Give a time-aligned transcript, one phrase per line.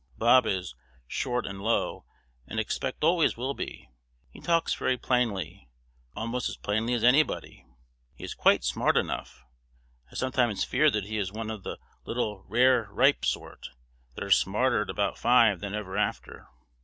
[0.17, 0.73] Bob is
[1.05, 2.05] "short and low,"
[2.47, 3.87] and expect always will be.
[4.31, 5.69] He talks very plainly,
[6.15, 7.67] almost as plainly as anybody.
[8.15, 9.43] He is quite smart enough.
[10.11, 13.69] I sometimes fear he is one of the little rare ripe sort,
[14.15, 16.47] that are smarter at about five than ever after.